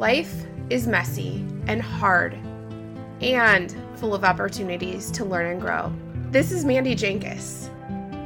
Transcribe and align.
Life 0.00 0.46
is 0.70 0.86
messy 0.86 1.46
and 1.66 1.82
hard 1.82 2.32
and 3.20 3.76
full 3.96 4.14
of 4.14 4.24
opportunities 4.24 5.10
to 5.10 5.26
learn 5.26 5.52
and 5.52 5.60
grow. 5.60 5.92
This 6.30 6.52
is 6.52 6.64
Mandy 6.64 6.94
Jenkins. 6.94 7.68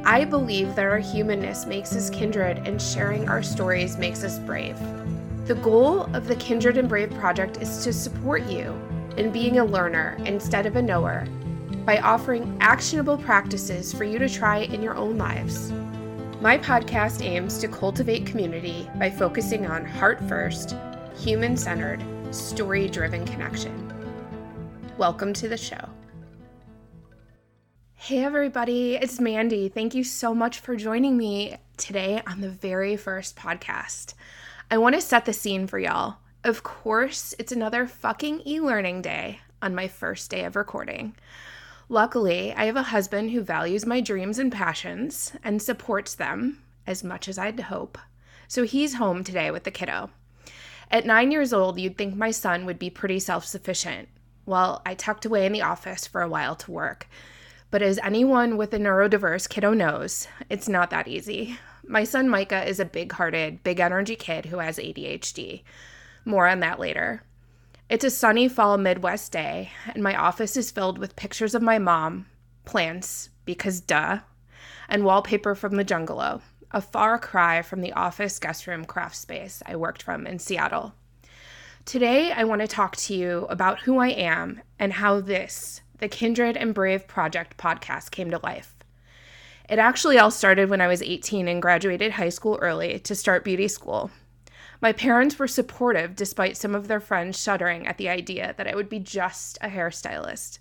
I 0.05 0.23
believe 0.23 0.73
that 0.75 0.85
our 0.85 0.99
humanness 0.99 1.65
makes 1.65 1.93
us 1.93 2.09
kindred 2.09 2.59
and 2.59 2.81
sharing 2.81 3.27
our 3.27 3.43
stories 3.43 3.97
makes 3.97 4.23
us 4.23 4.39
brave. 4.39 4.79
The 5.47 5.55
goal 5.55 6.03
of 6.15 6.29
the 6.29 6.37
Kindred 6.37 6.77
and 6.77 6.87
Brave 6.87 7.13
project 7.15 7.57
is 7.61 7.83
to 7.83 7.91
support 7.91 8.45
you 8.45 8.73
in 9.17 9.33
being 9.33 9.59
a 9.59 9.65
learner 9.65 10.17
instead 10.23 10.65
of 10.65 10.77
a 10.77 10.81
knower 10.81 11.27
by 11.85 11.97
offering 11.97 12.57
actionable 12.61 13.17
practices 13.17 13.91
for 13.91 14.05
you 14.05 14.17
to 14.17 14.29
try 14.29 14.59
in 14.59 14.81
your 14.81 14.95
own 14.95 15.17
lives. 15.17 15.73
My 16.39 16.57
podcast 16.57 17.21
aims 17.21 17.57
to 17.57 17.67
cultivate 17.67 18.25
community 18.25 18.89
by 18.97 19.09
focusing 19.09 19.65
on 19.65 19.83
heart 19.83 20.21
first, 20.29 20.73
human 21.17 21.55
centered, 21.55 22.03
story 22.31 22.89
driven 22.89 23.25
connection. 23.25 23.93
Welcome 24.97 25.33
to 25.33 25.47
the 25.47 25.57
show. 25.57 25.89
Hey, 27.93 28.23
everybody, 28.23 28.95
it's 28.95 29.19
Mandy. 29.19 29.69
Thank 29.69 29.95
you 29.95 30.03
so 30.03 30.35
much 30.35 30.59
for 30.59 30.75
joining 30.75 31.15
me 31.15 31.55
today 31.77 32.21
on 32.27 32.41
the 32.41 32.49
very 32.49 32.97
first 32.97 33.35
podcast. 33.35 34.13
I 34.69 34.77
want 34.77 34.93
to 34.95 35.01
set 35.01 35.25
the 35.25 35.33
scene 35.33 35.67
for 35.67 35.79
y'all. 35.79 36.17
Of 36.43 36.63
course, 36.63 37.33
it's 37.39 37.51
another 37.51 37.87
fucking 37.87 38.41
e 38.45 38.59
learning 38.59 39.01
day 39.01 39.39
on 39.61 39.73
my 39.73 39.87
first 39.87 40.29
day 40.29 40.43
of 40.43 40.55
recording. 40.55 41.15
Luckily, 41.87 42.53
I 42.53 42.65
have 42.65 42.75
a 42.75 42.83
husband 42.83 43.31
who 43.31 43.41
values 43.41 43.85
my 43.85 44.01
dreams 44.01 44.37
and 44.37 44.51
passions 44.51 45.33
and 45.43 45.61
supports 45.61 46.13
them 46.13 46.61
as 46.85 47.03
much 47.03 47.27
as 47.27 47.37
I'd 47.37 47.59
hope. 47.61 47.97
So 48.47 48.63
he's 48.63 48.95
home 48.95 49.23
today 49.23 49.49
with 49.49 49.63
the 49.63 49.71
kiddo. 49.71 50.09
At 50.91 51.05
nine 51.05 51.31
years 51.31 51.53
old, 51.53 51.79
you'd 51.79 51.97
think 51.97 52.15
my 52.15 52.31
son 52.31 52.65
would 52.65 52.79
be 52.79 52.89
pretty 52.89 53.19
self 53.19 53.45
sufficient, 53.45 54.09
well, 54.45 54.81
I 54.85 54.93
tucked 54.93 55.25
away 55.25 55.45
in 55.45 55.51
the 55.51 55.63
office 55.63 56.05
for 56.05 56.21
a 56.21 56.29
while 56.29 56.55
to 56.55 56.71
work. 56.71 57.07
But 57.71 57.81
as 57.81 57.99
anyone 58.03 58.57
with 58.57 58.73
a 58.73 58.77
neurodiverse 58.77 59.49
kiddo 59.49 59.73
knows, 59.73 60.27
it's 60.49 60.69
not 60.69 60.91
that 60.91 61.07
easy. 61.07 61.57
My 61.87 62.03
son 62.03 62.29
Micah 62.29 62.67
is 62.67 62.79
a 62.79 62.85
big 62.85 63.11
hearted, 63.11 63.63
big 63.63 63.79
energy 63.79 64.15
kid 64.15 64.45
who 64.45 64.59
has 64.59 64.77
ADHD. 64.77 65.63
More 66.23 66.47
on 66.47 66.59
that 66.59 66.79
later. 66.79 67.23
It's 67.89 68.05
a 68.05 68.09
sunny 68.09 68.47
fall 68.47 68.77
Midwest 68.77 69.31
day, 69.31 69.71
and 69.93 70.01
my 70.01 70.15
office 70.15 70.57
is 70.57 70.71
filled 70.71 70.97
with 70.97 71.15
pictures 71.15 71.53
of 71.53 71.61
my 71.61 71.77
mom, 71.77 72.25
plants, 72.65 73.29
because 73.45 73.81
duh, 73.81 74.19
and 74.89 75.03
wallpaper 75.03 75.53
from 75.53 75.75
the 75.75 75.83
Jungalow, 75.83 76.41
a 76.75 76.81
far 76.81 77.17
cry 77.17 77.61
from 77.61 77.79
the 77.79 77.93
office 77.93 78.37
guest 78.37 78.67
room 78.67 78.83
craft 78.83 79.15
space 79.15 79.63
I 79.65 79.77
worked 79.77 80.03
from 80.03 80.27
in 80.27 80.39
Seattle. 80.39 80.93
Today, 81.85 82.33
I 82.33 82.43
want 82.43 82.59
to 82.59 82.67
talk 82.67 82.97
to 82.97 83.15
you 83.15 83.47
about 83.49 83.79
who 83.79 83.97
I 83.99 84.09
am 84.09 84.61
and 84.77 84.91
how 84.91 85.21
this, 85.21 85.79
the 85.99 86.09
Kindred 86.09 86.57
and 86.57 86.73
Brave 86.73 87.07
Project 87.07 87.55
podcast, 87.55 88.11
came 88.11 88.29
to 88.29 88.41
life. 88.43 88.75
It 89.69 89.79
actually 89.79 90.19
all 90.19 90.31
started 90.31 90.69
when 90.69 90.81
I 90.81 90.87
was 90.87 91.01
18 91.01 91.47
and 91.47 91.61
graduated 91.61 92.11
high 92.11 92.27
school 92.27 92.59
early 92.61 92.99
to 92.99 93.15
start 93.15 93.45
beauty 93.45 93.69
school. 93.69 94.11
My 94.81 94.91
parents 94.91 95.39
were 95.39 95.47
supportive 95.47 96.13
despite 96.13 96.57
some 96.57 96.75
of 96.75 96.89
their 96.89 96.99
friends 96.99 97.41
shuddering 97.41 97.87
at 97.87 97.97
the 97.97 98.09
idea 98.09 98.53
that 98.57 98.67
I 98.67 98.75
would 98.75 98.89
be 98.89 98.99
just 98.99 99.57
a 99.61 99.69
hairstylist. 99.69 100.59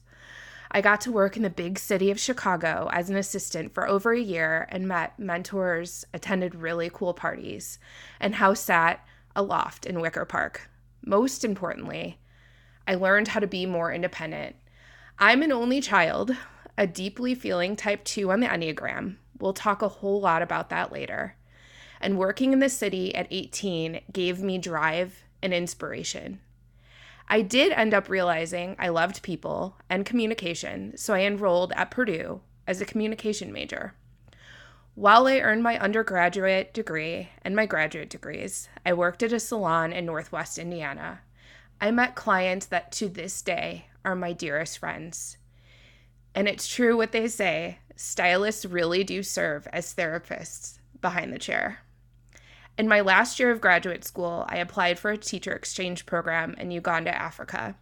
I 0.76 0.80
got 0.80 1.00
to 1.02 1.12
work 1.12 1.36
in 1.36 1.44
the 1.44 1.50
big 1.50 1.78
city 1.78 2.10
of 2.10 2.18
Chicago 2.18 2.88
as 2.92 3.08
an 3.08 3.14
assistant 3.14 3.72
for 3.72 3.88
over 3.88 4.12
a 4.12 4.20
year 4.20 4.66
and 4.70 4.88
met 4.88 5.16
mentors, 5.20 6.04
attended 6.12 6.56
really 6.56 6.90
cool 6.92 7.14
parties, 7.14 7.78
and 8.18 8.34
house 8.34 8.58
sat 8.58 9.06
aloft 9.36 9.86
in 9.86 10.00
Wicker 10.00 10.24
Park. 10.24 10.68
Most 11.06 11.44
importantly, 11.44 12.18
I 12.88 12.96
learned 12.96 13.28
how 13.28 13.38
to 13.38 13.46
be 13.46 13.66
more 13.66 13.92
independent. 13.92 14.56
I'm 15.16 15.42
an 15.42 15.52
only 15.52 15.80
child, 15.80 16.36
a 16.76 16.88
deeply 16.88 17.36
feeling 17.36 17.76
type 17.76 18.02
2 18.02 18.32
on 18.32 18.40
the 18.40 18.48
Enneagram. 18.48 19.18
We'll 19.38 19.52
talk 19.52 19.80
a 19.80 19.88
whole 19.88 20.20
lot 20.20 20.42
about 20.42 20.70
that 20.70 20.90
later. 20.90 21.36
And 22.00 22.18
working 22.18 22.52
in 22.52 22.58
the 22.58 22.68
city 22.68 23.14
at 23.14 23.28
18 23.30 24.00
gave 24.12 24.42
me 24.42 24.58
drive 24.58 25.22
and 25.40 25.54
inspiration. 25.54 26.40
I 27.28 27.40
did 27.40 27.72
end 27.72 27.94
up 27.94 28.08
realizing 28.08 28.76
I 28.78 28.88
loved 28.88 29.22
people 29.22 29.76
and 29.88 30.04
communication, 30.04 30.96
so 30.96 31.14
I 31.14 31.20
enrolled 31.20 31.72
at 31.74 31.90
Purdue 31.90 32.40
as 32.66 32.80
a 32.80 32.86
communication 32.86 33.52
major. 33.52 33.94
While 34.94 35.26
I 35.26 35.40
earned 35.40 35.62
my 35.62 35.78
undergraduate 35.78 36.72
degree 36.72 37.30
and 37.42 37.56
my 37.56 37.66
graduate 37.66 38.10
degrees, 38.10 38.68
I 38.86 38.92
worked 38.92 39.22
at 39.22 39.32
a 39.32 39.40
salon 39.40 39.92
in 39.92 40.06
Northwest 40.06 40.58
Indiana. 40.58 41.20
I 41.80 41.90
met 41.90 42.14
clients 42.14 42.66
that 42.66 42.92
to 42.92 43.08
this 43.08 43.42
day 43.42 43.86
are 44.04 44.14
my 44.14 44.32
dearest 44.32 44.78
friends. 44.78 45.38
And 46.34 46.46
it's 46.46 46.68
true 46.68 46.96
what 46.96 47.12
they 47.12 47.26
say 47.26 47.78
stylists 47.96 48.64
really 48.64 49.02
do 49.02 49.22
serve 49.22 49.66
as 49.72 49.94
therapists 49.94 50.78
behind 51.00 51.32
the 51.32 51.38
chair. 51.38 51.80
In 52.76 52.88
my 52.88 53.00
last 53.00 53.38
year 53.38 53.52
of 53.52 53.60
graduate 53.60 54.04
school, 54.04 54.44
I 54.48 54.56
applied 54.56 54.98
for 54.98 55.12
a 55.12 55.16
teacher 55.16 55.52
exchange 55.52 56.06
program 56.06 56.54
in 56.58 56.72
Uganda, 56.72 57.14
Africa. 57.14 57.76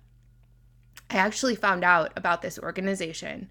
I 1.08 1.16
actually 1.16 1.56
found 1.56 1.82
out 1.82 2.12
about 2.14 2.42
this 2.42 2.58
organization, 2.58 3.50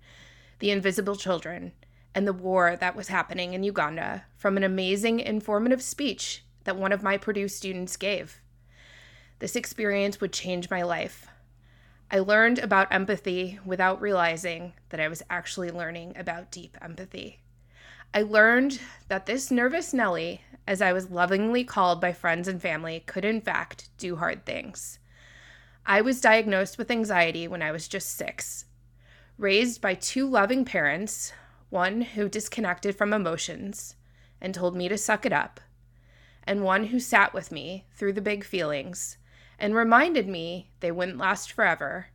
the 0.59 0.69
Invisible 0.69 1.15
Children, 1.15 1.71
and 2.13 2.27
the 2.27 2.33
war 2.33 2.75
that 2.75 2.95
was 2.95 3.07
happening 3.07 3.53
in 3.53 3.63
Uganda 3.63 4.25
from 4.37 4.55
an 4.55 4.63
amazing 4.63 5.19
informative 5.19 5.81
speech 5.81 6.43
that 6.65 6.75
one 6.75 6.91
of 6.91 7.01
my 7.01 7.17
Purdue 7.17 7.47
students 7.47 7.97
gave. 7.97 8.39
This 9.39 9.55
experience 9.55 10.21
would 10.21 10.33
change 10.33 10.69
my 10.69 10.83
life. 10.83 11.27
I 12.11 12.19
learned 12.19 12.59
about 12.59 12.91
empathy 12.91 13.57
without 13.65 13.99
realizing 13.99 14.73
that 14.89 14.99
I 14.99 15.07
was 15.07 15.23
actually 15.27 15.71
learning 15.71 16.13
about 16.17 16.51
deep 16.51 16.77
empathy. 16.81 17.39
I 18.13 18.23
learned 18.23 18.81
that 19.07 19.25
this 19.25 19.51
nervous 19.51 19.93
Nellie, 19.93 20.41
as 20.67 20.81
I 20.81 20.91
was 20.91 21.11
lovingly 21.11 21.63
called 21.63 22.01
by 22.01 22.11
friends 22.11 22.49
and 22.49 22.61
family, 22.61 23.03
could 23.05 23.23
in 23.23 23.39
fact 23.39 23.89
do 23.97 24.17
hard 24.17 24.45
things. 24.45 24.99
I 25.85 26.01
was 26.01 26.19
diagnosed 26.19 26.77
with 26.77 26.91
anxiety 26.91 27.47
when 27.47 27.61
I 27.61 27.71
was 27.71 27.87
just 27.87 28.09
six. 28.15 28.65
Raised 29.37 29.81
by 29.81 29.93
two 29.93 30.29
loving 30.29 30.65
parents, 30.65 31.31
one 31.69 32.01
who 32.01 32.27
disconnected 32.27 32.95
from 32.95 33.13
emotions 33.13 33.95
and 34.41 34.53
told 34.53 34.75
me 34.75 34.89
to 34.89 34.97
suck 34.97 35.25
it 35.25 35.31
up, 35.31 35.61
and 36.43 36.63
one 36.63 36.87
who 36.87 36.99
sat 36.99 37.33
with 37.33 37.49
me 37.49 37.85
through 37.95 38.13
the 38.13 38.21
big 38.21 38.43
feelings 38.43 39.17
and 39.57 39.73
reminded 39.73 40.27
me 40.27 40.69
they 40.81 40.91
wouldn't 40.91 41.17
last 41.17 41.51
forever, 41.51 42.07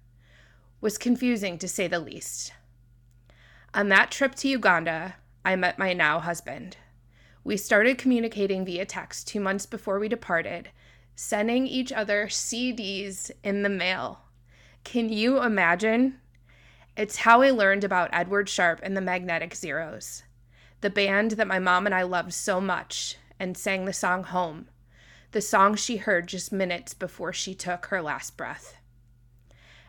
was 0.81 0.99
confusing 0.99 1.57
to 1.57 1.69
say 1.69 1.89
the 1.89 2.01
least. 2.01 2.53
On 3.73 3.89
that 3.89 4.11
trip 4.11 4.35
to 4.37 4.49
Uganda, 4.49 5.15
I 5.47 5.55
met 5.55 5.79
my 5.79 5.93
now 5.93 6.19
husband. 6.19 6.77
We 7.45 7.57
started 7.57 7.99
communicating 7.99 8.65
via 8.65 8.85
text 8.85 9.29
two 9.29 9.39
months 9.39 9.65
before 9.65 10.01
we 10.01 10.09
departed, 10.09 10.71
sending 11.15 11.69
each 11.69 11.93
other 11.93 12.27
CDs 12.27 13.31
in 13.45 13.63
the 13.63 13.69
mail. 13.69 14.23
Can 14.83 15.09
you 15.09 15.41
imagine 15.41 16.19
it's 16.97 17.19
how 17.19 17.43
I 17.43 17.53
learned 17.53 17.85
about 17.85 18.11
Edward 18.13 18.49
Sharpe 18.49 18.81
and 18.83 18.97
the 18.97 19.01
Magnetic 19.01 19.55
Zeros, 19.55 20.25
the 20.81 20.91
band 20.91 21.33
that 21.33 21.47
my 21.47 21.61
mom 21.61 21.87
and 21.87 21.95
I 21.95 22.03
loved 22.03 22.35
so 22.35 22.61
much 22.61 23.17
and 23.39 23.57
sang 23.57 23.85
the 23.85 23.93
song 23.93 24.25
Home, 24.25 24.67
the 25.31 25.41
song 25.41 25.77
she 25.77 25.99
heard 25.99 26.27
just 26.27 26.51
minutes 26.51 26.93
before 26.93 27.33
she 27.33 27.55
took 27.55 27.87
her 27.87 28.03
last 28.03 28.37
breath. 28.37 28.75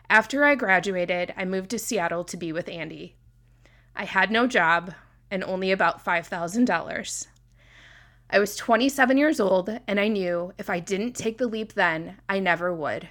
After 0.08 0.44
I 0.44 0.54
graduated, 0.54 1.34
I 1.36 1.44
moved 1.44 1.70
to 1.70 1.80
Seattle 1.80 2.22
to 2.22 2.36
be 2.36 2.52
with 2.52 2.68
Andy. 2.68 3.16
I 3.96 4.04
had 4.04 4.30
no 4.30 4.46
job 4.46 4.94
and 5.30 5.44
only 5.44 5.70
about 5.70 6.04
$5,000. 6.04 7.26
I 8.30 8.38
was 8.38 8.56
27 8.56 9.16
years 9.16 9.40
old, 9.40 9.70
and 9.86 9.98
I 9.98 10.08
knew 10.08 10.52
if 10.58 10.68
I 10.68 10.80
didn't 10.80 11.14
take 11.14 11.38
the 11.38 11.46
leap 11.46 11.72
then, 11.72 12.18
I 12.28 12.38
never 12.40 12.74
would. 12.74 13.08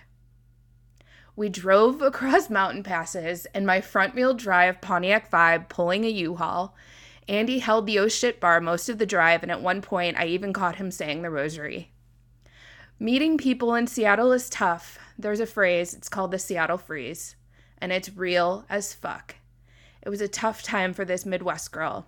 We 1.36 1.50
drove 1.50 2.02
across 2.02 2.50
mountain 2.52 2.84
passes 2.84 3.48
in 3.54 3.66
my 3.66 3.82
front 3.82 4.16
wheel 4.16 4.34
drive 4.34 4.82
Pontiac 4.82 5.32
Vibe 5.32 5.70
pulling 5.70 6.04
a 6.04 6.10
U 6.10 6.36
Haul. 6.36 6.76
Andy 7.28 7.60
held 7.60 7.86
the 7.86 8.00
oh 8.00 8.08
shit 8.08 8.40
bar 8.40 8.62
most 8.62 8.90
of 8.90 9.00
the 9.00 9.06
drive, 9.06 9.44
and 9.44 9.52
at 9.52 9.62
one 9.62 9.82
point, 9.82 10.18
I 10.18 10.26
even 10.26 10.54
caught 10.54 10.78
him 10.78 10.92
saying 10.92 11.22
the 11.22 11.30
rosary. 11.30 11.92
Meeting 13.00 13.38
people 13.38 13.76
in 13.76 13.86
Seattle 13.86 14.32
is 14.32 14.50
tough. 14.50 14.98
There's 15.20 15.40
a 15.40 15.46
phrase, 15.46 15.94
it's 15.94 16.10
called 16.10 16.32
the 16.32 16.40
Seattle 16.40 16.78
freeze, 16.78 17.36
and 17.80 17.92
it's 17.92 18.16
real 18.16 18.66
as 18.70 18.94
fuck. 18.94 19.36
It 20.02 20.10
was 20.10 20.22
a 20.22 20.28
tough 20.28 20.64
time 20.64 20.94
for 20.94 21.06
this 21.06 21.26
Midwest 21.26 21.72
girl. 21.72 22.08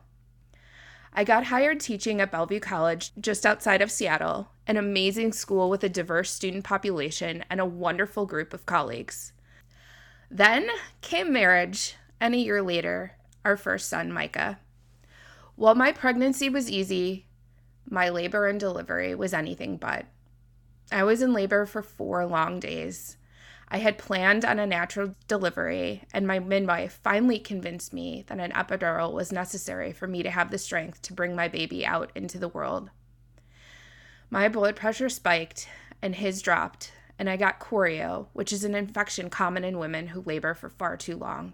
I 1.14 1.24
got 1.24 1.46
hired 1.46 1.80
teaching 1.80 2.22
at 2.22 2.32
Bellevue 2.32 2.60
College 2.60 3.12
just 3.20 3.46
outside 3.46 3.82
of 3.82 3.92
Seattle, 3.92 4.52
an 4.68 4.78
amazing 4.78 5.34
school 5.34 5.70
with 5.70 5.84
a 5.84 5.90
diverse 5.90 6.32
student 6.32 6.64
population 6.64 7.44
and 7.50 7.60
a 7.60 7.66
wonderful 7.66 8.26
group 8.26 8.54
of 8.54 8.66
colleagues. 8.66 9.34
Then 10.30 10.70
came 11.02 11.34
marriage, 11.34 11.96
and 12.20 12.36
a 12.36 12.38
year 12.38 12.62
later, 12.62 13.14
our 13.44 13.58
first 13.58 13.90
son, 13.90 14.12
Micah. 14.12 14.60
While 15.56 15.76
my 15.76 15.92
pregnancy 15.92 16.50
was 16.50 16.70
easy, 16.70 17.26
my 17.90 18.10
labor 18.10 18.48
and 18.48 18.60
delivery 18.60 19.16
was 19.16 19.34
anything 19.34 19.78
but. 19.78 20.06
I 20.92 21.04
was 21.04 21.22
in 21.22 21.34
labor 21.34 21.66
for 21.66 21.82
four 21.82 22.26
long 22.26 22.60
days. 22.60 23.18
I 23.72 23.78
had 23.78 24.00
planned 24.00 24.46
on 24.46 24.58
a 24.58 24.66
natural 24.66 25.16
delivery, 25.28 26.04
and 26.12 26.26
my 26.26 26.40
midwife 26.40 27.00
finally 27.04 27.38
convinced 27.38 27.94
me 27.94 28.24
that 28.28 28.40
an 28.40 28.52
epidural 28.52 29.14
was 29.14 29.32
necessary 29.32 29.92
for 29.94 30.08
me 30.08 30.24
to 30.24 30.32
have 30.32 30.50
the 30.50 30.58
strength 30.58 31.04
to 31.04 31.14
bring 31.14 31.36
my 31.36 31.48
baby 31.48 31.86
out 31.86 32.12
into 32.16 32.40
the 32.40 32.48
world. 32.48 32.90
My 34.32 34.50
blood 34.50 34.76
pressure 34.76 35.10
spiked, 35.10 35.68
and 36.02 36.16
his 36.16 36.42
dropped, 36.42 36.92
and 37.20 37.30
I 37.30 37.38
got 37.38 37.60
chorio, 37.60 38.28
which 38.34 38.52
is 38.52 38.64
an 38.64 38.74
infection 38.74 39.30
common 39.30 39.64
in 39.64 39.78
women 39.78 40.08
who 40.08 40.22
labor 40.22 40.56
for 40.56 40.70
far 40.70 40.98
too 40.98 41.16
long. 41.16 41.54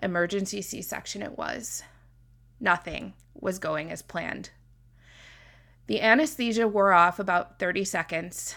Emergency 0.00 0.62
C 0.62 0.82
section 0.82 1.22
it 1.22 1.36
was. 1.36 1.82
Nothing 2.60 3.14
was 3.34 3.58
going 3.58 3.90
as 3.90 4.02
planned. 4.02 4.50
The 5.88 6.00
anesthesia 6.00 6.68
wore 6.68 6.92
off 6.92 7.18
about 7.18 7.58
30 7.58 7.84
seconds 7.84 8.54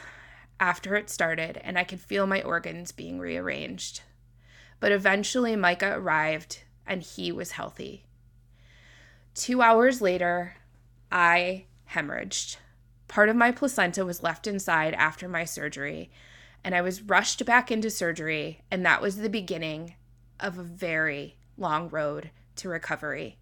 after 0.62 0.96
it 0.96 1.10
started, 1.10 1.60
and 1.63 1.78
I 1.78 1.84
could 1.84 2.00
feel 2.00 2.28
my 2.28 2.42
organs 2.44 2.92
being 2.92 3.19
rearranged. 3.19 4.04
But 4.80 4.92
eventually, 4.92 5.56
Micah 5.56 5.94
arrived, 5.98 6.63
and 6.86 7.02
he 7.02 7.31
was 7.31 7.54
healthy. 7.54 8.06
Two 9.34 9.63
hours 9.63 10.02
later, 10.02 10.58
I 11.12 11.66
hemorrhaged. 11.90 12.58
Part 13.08 13.28
of 13.28 13.36
my 13.36 13.52
placenta 13.52 14.06
was 14.06 14.22
left 14.22 14.46
inside 14.46 14.94
after 14.94 15.28
my 15.28 15.46
surgery, 15.46 16.12
and 16.63 16.75
I 16.75 16.81
was 16.81 17.02
rushed 17.02 17.44
back 17.44 17.72
into 17.72 17.90
surgery, 17.90 18.62
and 18.69 18.86
that 18.86 19.02
was 19.02 19.18
the 19.18 19.30
beginning 19.30 19.96
of 20.40 20.60
a 20.60 20.63
very 20.63 21.38
long 21.58 21.90
road 21.90 22.30
to 22.58 22.69
recovery. 22.69 23.38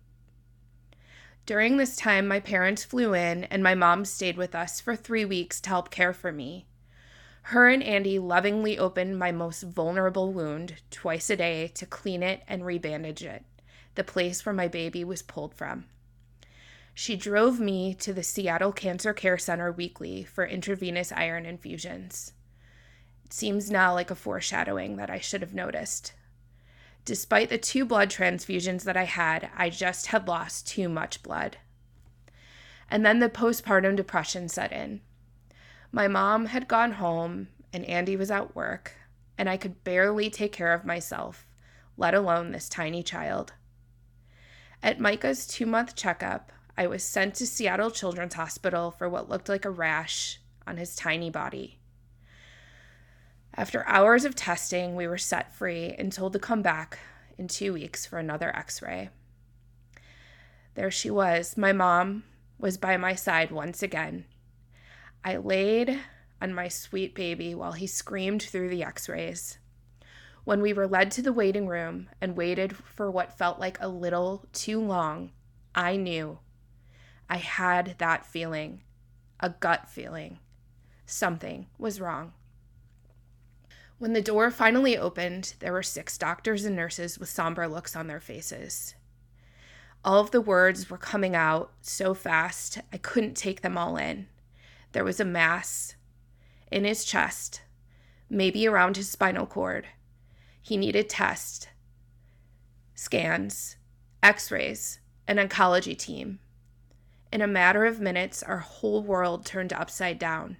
During 1.45 1.75
this 1.75 1.98
time, 1.98 2.27
my 2.27 2.39
parents 2.39 2.86
flew 2.86 3.13
in, 3.13 3.44
and 3.45 3.62
my 3.62 3.75
mom 3.75 4.06
stayed 4.06 4.38
with 4.38 4.56
us 4.56 4.80
for 4.80 4.95
three 4.95 5.25
weeks 5.25 5.60
to 5.62 5.69
help 5.69 5.89
care 5.89 6.13
for 6.13 6.31
me. 6.31 6.66
Her 7.50 7.68
and 7.68 7.81
Andy 7.81 8.19
lovingly 8.19 8.78
opened 8.78 9.18
my 9.18 9.31
most 9.31 9.63
vulnerable 9.63 10.31
wound 10.31 10.75
twice 10.92 11.31
a 11.31 11.36
day 11.36 11.69
to 11.69 11.88
clean 11.88 12.22
it 12.22 12.44
and 12.48 12.62
rebandage 12.62 13.24
it, 13.24 13.44
the 13.96 14.04
place 14.04 14.46
where 14.46 14.54
my 14.54 14.68
baby 14.68 15.04
was 15.04 15.24
pulled 15.24 15.56
from. 15.56 15.86
She 16.94 17.16
drove 17.16 17.60
me 17.60 17.96
to 17.96 18.13
the 18.13 18.22
Seattle 18.22 18.72
Cancer 18.72 19.13
Care 19.13 19.40
Center 19.40 19.72
weekly 19.72 20.24
for 20.24 20.46
intravenous 20.46 21.12
iron 21.12 21.48
infusions. 21.48 22.34
It 23.25 23.34
seems 23.34 23.72
now 23.72 23.95
like 23.95 24.12
a 24.12 24.16
foreshadowing 24.16 24.98
that 24.98 25.10
I 25.10 25.18
should 25.18 25.42
have 25.42 25.56
noticed. 25.56 26.13
Despite 27.04 27.50
the 27.50 27.57
two 27.57 27.84
blood 27.84 28.12
transfusions 28.12 28.84
that 28.84 28.95
I 28.95 29.06
had, 29.06 29.50
I 29.57 29.72
just 29.72 30.06
had 30.06 30.28
lost 30.28 30.68
too 30.68 30.88
much 30.88 31.24
blood. 31.24 31.57
And 32.92 33.04
then 33.04 33.18
the 33.18 33.28
postpartum 33.28 33.95
depression 33.95 34.50
set 34.50 34.72
in. 34.72 35.02
My 35.91 36.07
mom 36.07 36.47
had 36.47 36.68
gone 36.68 36.94
home, 36.94 37.47
and 37.74 37.83
Andy 37.86 38.15
was 38.15 38.30
at 38.30 38.56
work, 38.56 38.94
and 39.38 39.50
I 39.50 39.57
could 39.57 39.83
barely 39.83 40.30
take 40.30 40.51
care 40.51 40.74
of 40.74 40.86
myself, 40.86 41.47
let 41.97 42.13
alone 42.13 42.51
this 42.51 42.69
tiny 42.69 43.01
child. 43.01 43.53
At 44.83 45.00
Micah's 45.00 45.47
two 45.47 45.65
month 45.65 45.95
checkup, 45.95 46.51
I 46.77 46.88
was 46.88 47.03
sent 47.03 47.36
to 47.36 47.47
Seattle 47.47 47.91
Children's 47.91 48.36
Hospital 48.36 48.91
for 48.91 49.09
what 49.09 49.30
looked 49.30 49.50
like 49.50 49.65
a 49.65 49.69
rash 49.69 50.39
on 50.65 50.77
his 50.77 50.95
tiny 50.95 51.30
body. 51.30 51.80
After 53.56 53.85
hours 53.88 54.24
of 54.24 54.35
testing, 54.35 54.95
we 54.95 55.07
were 55.07 55.18
set 55.18 55.53
free 55.53 55.95
and 55.97 56.13
told 56.13 56.33
to 56.33 56.39
come 56.39 56.62
back 56.62 57.00
in 57.38 57.47
two 57.47 57.74
weeks 57.74 58.06
for 58.06 58.19
another 58.19 58.56
x 58.56 58.81
ray. 58.81 59.09
There 60.75 60.92
she 60.92 61.09
was. 61.09 61.57
My 61.57 61.74
mom 61.74 62.24
was 62.57 62.77
by 62.77 62.95
my 62.95 63.15
side 63.15 63.51
once 63.51 63.81
again. 63.81 64.25
I 65.24 65.38
laid 65.38 66.00
on 66.42 66.54
my 66.54 66.68
sweet 66.68 67.13
baby 67.13 67.54
while 67.54 67.74
he 67.74 67.88
screamed 67.88 68.42
through 68.42 68.69
the 68.69 68.83
x 68.83 69.10
rays. 69.10 69.57
When 70.45 70.62
we 70.62 70.74
were 70.74 70.88
led 70.88 71.12
to 71.12 71.21
the 71.21 71.33
waiting 71.33 71.68
room 71.68 72.10
and 72.21 72.38
waited 72.38 72.75
for 72.75 73.12
what 73.12 73.38
felt 73.38 73.60
like 73.60 73.77
a 73.80 73.88
little 73.88 74.45
too 74.54 74.81
long, 74.81 75.31
I 75.75 75.98
knew. 75.98 76.39
I 77.30 77.38
had 77.38 77.95
that 78.00 78.25
feeling, 78.25 78.81
a 79.39 79.50
gut 79.50 79.89
feeling. 79.89 80.39
Something 81.06 81.68
was 81.77 82.01
wrong. 82.01 82.33
When 84.00 84.13
the 84.13 84.21
door 84.21 84.50
finally 84.50 84.98
opened, 84.98 85.56
there 85.60 85.74
were 85.74 85.83
six 85.83 86.18
doctors 86.18 86.63
and 86.63 86.75
nurses 86.75 87.19
with 87.19 87.30
somber 87.30 87.68
looks 87.68 87.95
on 87.95 88.07
their 88.07 88.21
faces. 88.21 88.95
All 90.06 90.21
of 90.21 90.31
the 90.31 90.39
words 90.39 90.89
were 90.89 90.98
coming 90.98 91.36
out 91.36 91.74
so 91.81 92.13
fast, 92.13 92.80
I 92.94 92.98
couldn't 92.98 93.36
take 93.36 93.62
them 93.62 93.77
all 93.77 93.98
in. 93.98 94.27
There 94.91 95.03
was 95.03 95.19
a 95.19 95.25
mass 95.25 95.95
in 96.71 96.83
his 96.83 97.06
chest, 97.06 97.62
maybe 98.30 98.68
around 98.68 98.97
his 98.97 99.09
spinal 99.09 99.45
cord. 99.45 99.88
He 100.62 100.77
needed 100.77 101.09
tests, 101.09 101.68
scans, 102.95 103.77
x 104.21 104.51
rays, 104.51 105.00
an 105.27 105.38
oncology 105.38 105.97
team. 105.97 106.39
In 107.31 107.41
a 107.41 107.47
matter 107.47 107.86
of 107.86 108.00
minutes, 108.00 108.41
our 108.41 108.57
whole 108.57 109.03
world 109.03 109.45
turned 109.45 109.71
upside 109.71 110.18
down. 110.18 110.57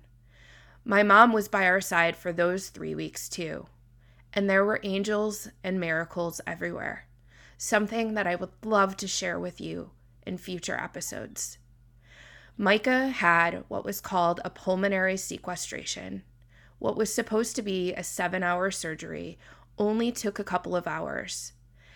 My 0.86 1.04
mom 1.04 1.34
was 1.34 1.48
by 1.48 1.66
our 1.66 1.82
side 1.82 2.16
for 2.16 2.32
those 2.32 2.70
three 2.70 2.96
weeks 2.96 3.28
too. 3.28 3.66
And 4.34 4.48
there 4.48 4.64
were 4.64 4.80
angels 4.84 5.50
and 5.64 5.80
miracles 5.80 6.40
everywhere, 6.46 7.08
something 7.58 8.14
that 8.14 8.28
I 8.28 8.36
would 8.36 8.52
love 8.64 8.96
to 8.98 9.08
share 9.08 9.40
with 9.40 9.60
you 9.60 9.90
in 10.26 10.38
future 10.38 10.78
episodes. 10.80 11.58
Micah 12.62 13.08
had 13.08 13.64
what 13.70 13.86
was 13.86 14.02
called 14.02 14.42
a 14.44 14.50
pulmonary 14.50 15.16
sequestration. 15.16 16.24
What 16.78 16.98
was 16.98 17.14
supposed 17.14 17.56
to 17.56 17.62
be 17.62 17.94
a 17.94 18.04
seven 18.04 18.44
hour 18.44 18.70
surgery 18.70 19.38
only 19.78 20.12
took 20.12 20.40
a 20.40 20.44
couple 20.44 20.76
of 20.76 20.86
hours. 20.86 21.54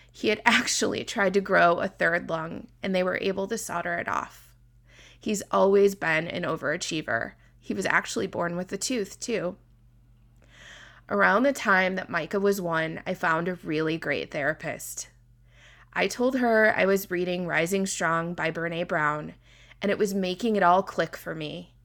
He 0.09 0.29
had 0.29 0.41
actually 0.45 1.03
tried 1.03 1.33
to 1.33 1.41
grow 1.41 1.79
a 1.81 1.89
third 1.89 2.29
lung, 2.29 2.67
and 2.81 2.95
they 2.95 3.03
were 3.03 3.19
able 3.21 3.45
to 3.47 3.57
solder 3.57 3.95
it 3.95 4.07
off. 4.07 4.55
He's 5.19 5.43
always 5.51 5.95
been 5.95 6.29
an 6.29 6.43
overachiever, 6.43 7.33
he 7.59 7.73
was 7.73 7.85
actually 7.87 8.27
born 8.27 8.55
with 8.55 8.71
a 8.71 8.77
tooth, 8.77 9.19
too. 9.19 9.57
Around 11.09 11.43
the 11.43 11.51
time 11.51 11.95
that 11.95 12.09
Micah 12.09 12.39
was 12.39 12.61
one, 12.61 13.01
I 13.05 13.15
found 13.15 13.49
a 13.49 13.55
really 13.55 13.97
great 13.97 14.31
therapist. 14.31 15.09
I 15.91 16.07
told 16.07 16.37
her 16.37 16.73
I 16.73 16.85
was 16.85 17.11
reading 17.11 17.47
Rising 17.47 17.85
Strong 17.85 18.35
by 18.35 18.49
Brené 18.49 18.87
Brown, 18.87 19.33
and 19.83 19.91
it 19.91 19.97
was 19.97 20.13
making 20.13 20.55
it 20.55 20.63
all 20.63 20.81
click 20.81 21.17
for 21.17 21.35
me. 21.35 21.75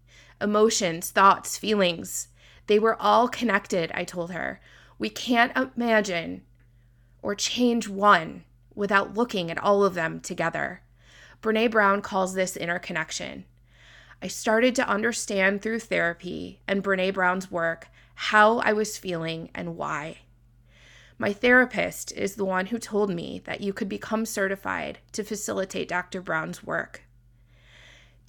Emotions, 0.40 1.10
thoughts, 1.10 1.58
feelings, 1.58 2.28
they 2.68 2.78
were 2.78 3.00
all 3.02 3.28
connected, 3.28 3.90
I 3.92 4.04
told 4.04 4.30
her. 4.30 4.60
We 4.98 5.10
can't 5.10 5.56
imagine 5.56 6.42
or 7.22 7.34
change 7.34 7.88
one 7.88 8.44
without 8.74 9.14
looking 9.14 9.50
at 9.50 9.58
all 9.58 9.84
of 9.84 9.94
them 9.94 10.20
together. 10.20 10.82
Brené 11.42 11.68
Brown 11.68 12.00
calls 12.00 12.34
this 12.34 12.56
interconnection. 12.56 13.44
I 14.22 14.28
started 14.28 14.76
to 14.76 14.88
understand 14.88 15.60
through 15.60 15.80
therapy 15.80 16.60
and 16.68 16.84
Brené 16.84 17.12
Brown's 17.12 17.50
work 17.50 17.88
how 18.14 18.58
I 18.58 18.72
was 18.72 18.96
feeling 18.98 19.50
and 19.54 19.76
why. 19.76 20.18
My 21.18 21.32
therapist 21.32 22.12
is 22.12 22.36
the 22.36 22.44
one 22.44 22.66
who 22.66 22.78
told 22.78 23.10
me 23.10 23.40
that 23.44 23.60
you 23.60 23.72
could 23.72 23.88
become 23.88 24.24
certified 24.24 24.98
to 25.12 25.24
facilitate 25.24 25.88
Dr. 25.88 26.20
Brown's 26.20 26.62
work. 26.62 27.02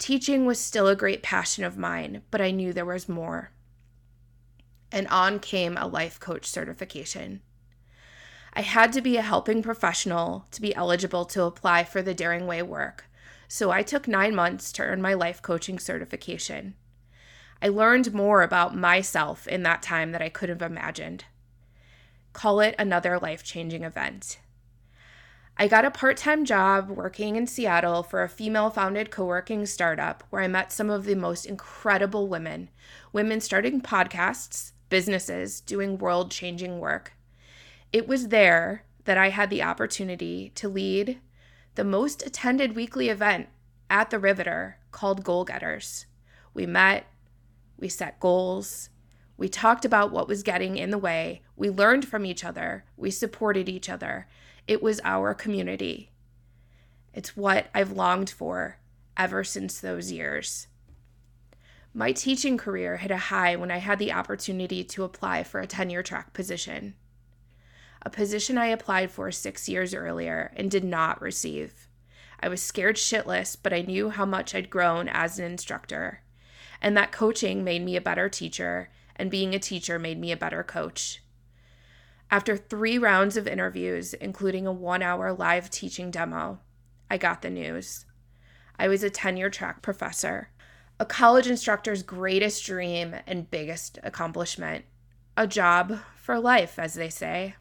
Teaching 0.00 0.46
was 0.46 0.58
still 0.58 0.88
a 0.88 0.96
great 0.96 1.22
passion 1.22 1.62
of 1.62 1.76
mine, 1.76 2.22
but 2.30 2.40
I 2.40 2.52
knew 2.52 2.72
there 2.72 2.86
was 2.86 3.06
more. 3.06 3.50
And 4.90 5.06
on 5.08 5.38
came 5.38 5.76
a 5.76 5.86
life 5.86 6.18
coach 6.18 6.46
certification. 6.46 7.42
I 8.54 8.62
had 8.62 8.94
to 8.94 9.02
be 9.02 9.18
a 9.18 9.22
helping 9.22 9.62
professional 9.62 10.46
to 10.52 10.62
be 10.62 10.74
eligible 10.74 11.26
to 11.26 11.42
apply 11.42 11.84
for 11.84 12.00
the 12.00 12.14
Daring 12.14 12.46
Way 12.46 12.62
work, 12.62 13.10
so 13.46 13.70
I 13.70 13.82
took 13.82 14.08
nine 14.08 14.34
months 14.34 14.72
to 14.72 14.82
earn 14.82 15.02
my 15.02 15.12
life 15.12 15.42
coaching 15.42 15.78
certification. 15.78 16.76
I 17.60 17.68
learned 17.68 18.14
more 18.14 18.40
about 18.40 18.74
myself 18.74 19.46
in 19.46 19.64
that 19.64 19.82
time 19.82 20.12
that 20.12 20.22
I 20.22 20.30
could 20.30 20.48
have 20.48 20.62
imagined. 20.62 21.26
Call 22.32 22.60
it 22.60 22.74
another 22.78 23.18
life 23.18 23.44
changing 23.44 23.84
event. 23.84 24.38
I 25.60 25.68
got 25.68 25.84
a 25.84 25.90
part 25.90 26.16
time 26.16 26.46
job 26.46 26.88
working 26.88 27.36
in 27.36 27.46
Seattle 27.46 28.02
for 28.02 28.22
a 28.22 28.30
female 28.30 28.70
founded 28.70 29.10
co 29.10 29.26
working 29.26 29.66
startup 29.66 30.24
where 30.30 30.40
I 30.40 30.48
met 30.48 30.72
some 30.72 30.88
of 30.88 31.04
the 31.04 31.14
most 31.14 31.44
incredible 31.44 32.28
women, 32.28 32.70
women 33.12 33.42
starting 33.42 33.82
podcasts, 33.82 34.72
businesses, 34.88 35.60
doing 35.60 35.98
world 35.98 36.30
changing 36.30 36.78
work. 36.78 37.12
It 37.92 38.08
was 38.08 38.28
there 38.28 38.86
that 39.04 39.18
I 39.18 39.28
had 39.28 39.50
the 39.50 39.62
opportunity 39.62 40.50
to 40.54 40.66
lead 40.66 41.20
the 41.74 41.84
most 41.84 42.26
attended 42.26 42.74
weekly 42.74 43.10
event 43.10 43.48
at 43.90 44.08
the 44.08 44.18
Riveter 44.18 44.78
called 44.92 45.24
Goal 45.24 45.44
Getters. 45.44 46.06
We 46.54 46.64
met, 46.64 47.04
we 47.78 47.90
set 47.90 48.18
goals, 48.18 48.88
we 49.36 49.50
talked 49.50 49.84
about 49.84 50.10
what 50.10 50.26
was 50.26 50.42
getting 50.42 50.78
in 50.78 50.90
the 50.90 50.96
way, 50.96 51.42
we 51.54 51.68
learned 51.68 52.08
from 52.08 52.24
each 52.24 52.44
other, 52.44 52.86
we 52.96 53.10
supported 53.10 53.68
each 53.68 53.90
other. 53.90 54.26
It 54.70 54.84
was 54.84 55.00
our 55.02 55.34
community. 55.34 56.12
It's 57.12 57.36
what 57.36 57.66
I've 57.74 57.90
longed 57.90 58.30
for 58.30 58.76
ever 59.16 59.42
since 59.42 59.80
those 59.80 60.12
years. 60.12 60.68
My 61.92 62.12
teaching 62.12 62.56
career 62.56 62.98
hit 62.98 63.10
a 63.10 63.16
high 63.16 63.56
when 63.56 63.72
I 63.72 63.78
had 63.78 63.98
the 63.98 64.12
opportunity 64.12 64.84
to 64.84 65.02
apply 65.02 65.42
for 65.42 65.58
a 65.58 65.66
tenure 65.66 66.04
track 66.04 66.32
position, 66.34 66.94
a 68.02 68.10
position 68.10 68.56
I 68.56 68.66
applied 68.66 69.10
for 69.10 69.32
six 69.32 69.68
years 69.68 69.92
earlier 69.92 70.52
and 70.54 70.70
did 70.70 70.84
not 70.84 71.20
receive. 71.20 71.88
I 72.38 72.48
was 72.48 72.62
scared 72.62 72.94
shitless, 72.94 73.56
but 73.60 73.72
I 73.72 73.80
knew 73.80 74.10
how 74.10 74.24
much 74.24 74.54
I'd 74.54 74.70
grown 74.70 75.08
as 75.08 75.36
an 75.40 75.46
instructor, 75.46 76.22
and 76.80 76.96
that 76.96 77.10
coaching 77.10 77.64
made 77.64 77.84
me 77.84 77.96
a 77.96 78.00
better 78.00 78.28
teacher, 78.28 78.90
and 79.16 79.32
being 79.32 79.52
a 79.52 79.58
teacher 79.58 79.98
made 79.98 80.20
me 80.20 80.30
a 80.30 80.36
better 80.36 80.62
coach. 80.62 81.24
After 82.32 82.56
three 82.56 82.96
rounds 82.96 83.36
of 83.36 83.48
interviews, 83.48 84.14
including 84.14 84.64
a 84.66 84.72
one 84.72 85.02
hour 85.02 85.32
live 85.32 85.68
teaching 85.68 86.12
demo, 86.12 86.60
I 87.10 87.18
got 87.18 87.42
the 87.42 87.50
news. 87.50 88.06
I 88.78 88.86
was 88.86 89.02
a 89.02 89.10
tenure 89.10 89.50
track 89.50 89.82
professor, 89.82 90.50
a 91.00 91.04
college 91.04 91.48
instructor's 91.48 92.04
greatest 92.04 92.64
dream 92.64 93.16
and 93.26 93.50
biggest 93.50 93.98
accomplishment, 94.04 94.84
a 95.36 95.48
job 95.48 95.98
for 96.16 96.38
life, 96.38 96.78
as 96.78 96.94
they 96.94 97.08
say. 97.08 97.56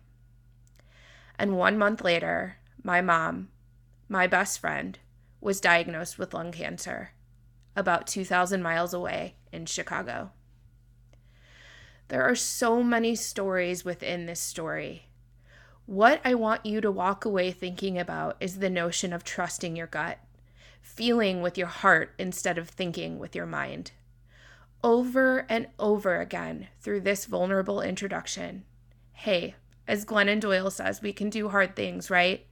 And 1.39 1.57
one 1.57 1.77
month 1.77 2.03
later, 2.03 2.57
my 2.83 3.01
mom, 3.01 3.49
my 4.07 4.27
best 4.27 4.59
friend, 4.59 4.99
was 5.41 5.59
diagnosed 5.59 6.19
with 6.19 6.33
lung 6.33 6.51
cancer 6.51 7.13
about 7.75 8.07
2,000 8.07 8.61
miles 8.61 8.93
away 8.93 9.35
in 9.51 9.65
Chicago. 9.65 10.31
There 12.09 12.23
are 12.23 12.35
so 12.35 12.81
many 12.81 13.15
stories 13.15 13.85
within 13.85 14.25
this 14.25 14.39
story. 14.39 15.05
What 15.85 16.19
I 16.25 16.33
want 16.33 16.65
you 16.65 16.81
to 16.81 16.91
walk 16.91 17.23
away 17.23 17.51
thinking 17.51 17.99
about 17.99 18.35
is 18.39 18.57
the 18.57 18.69
notion 18.69 19.13
of 19.13 19.23
trusting 19.23 19.75
your 19.75 19.85
gut, 19.85 20.17
feeling 20.81 21.43
with 21.43 21.55
your 21.55 21.67
heart 21.67 22.15
instead 22.17 22.57
of 22.57 22.67
thinking 22.67 23.19
with 23.19 23.35
your 23.35 23.45
mind. 23.45 23.91
Over 24.83 25.45
and 25.49 25.67
over 25.77 26.19
again 26.19 26.69
through 26.79 27.01
this 27.01 27.25
vulnerable 27.25 27.79
introduction. 27.79 28.63
Hey, 29.11 29.53
as 29.87 30.03
Glennon 30.03 30.39
Doyle 30.39 30.71
says, 30.71 31.03
we 31.03 31.13
can 31.13 31.29
do 31.29 31.49
hard 31.49 31.75
things, 31.75 32.09
right? 32.09 32.47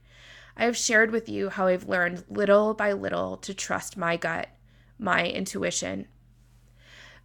I 0.56 0.66
have 0.66 0.76
shared 0.76 1.10
with 1.10 1.28
you 1.28 1.48
how 1.48 1.66
I've 1.66 1.88
learned 1.88 2.24
little 2.28 2.74
by 2.74 2.92
little 2.92 3.36
to 3.38 3.54
trust 3.54 3.96
my 3.96 4.16
gut, 4.16 4.50
my 5.00 5.26
intuition. 5.26 6.06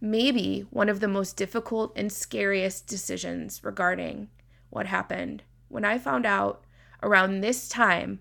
Maybe 0.00 0.66
one 0.70 0.88
of 0.88 1.00
the 1.00 1.08
most 1.08 1.36
difficult 1.36 1.92
and 1.96 2.12
scariest 2.12 2.86
decisions 2.86 3.62
regarding 3.62 4.28
what 4.70 4.86
happened 4.86 5.42
when 5.68 5.84
I 5.84 5.98
found 5.98 6.26
out 6.26 6.64
around 7.02 7.40
this 7.40 7.68
time, 7.68 8.20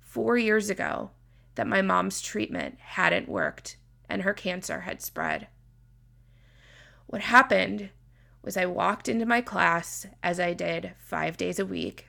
four 0.00 0.36
years 0.36 0.70
ago, 0.70 1.10
that 1.54 1.66
my 1.66 1.82
mom's 1.82 2.20
treatment 2.20 2.78
hadn't 2.78 3.28
worked 3.28 3.76
and 4.08 4.22
her 4.22 4.34
cancer 4.34 4.80
had 4.80 5.02
spread. 5.02 5.48
What 7.06 7.22
happened 7.22 7.90
was 8.42 8.56
I 8.56 8.66
walked 8.66 9.08
into 9.08 9.26
my 9.26 9.40
class 9.40 10.06
as 10.22 10.38
I 10.38 10.52
did 10.52 10.92
five 10.98 11.36
days 11.36 11.58
a 11.58 11.66
week 11.66 12.08